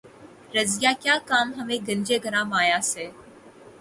رضیہؔ 0.55 0.91
کیا 1.01 1.15
کام 1.29 1.47
ہمیں 1.57 1.79
گنج 1.87 2.09
گراں 2.23 2.45
مایہ 2.51 2.79
سے 2.91 3.05